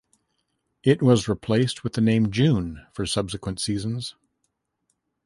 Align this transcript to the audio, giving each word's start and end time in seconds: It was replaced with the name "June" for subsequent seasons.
It 0.81 1.03
was 1.03 1.27
replaced 1.27 1.83
with 1.83 1.93
the 1.93 2.01
name 2.01 2.31
"June" 2.31 2.87
for 2.91 3.05
subsequent 3.05 3.59
seasons. 3.59 4.15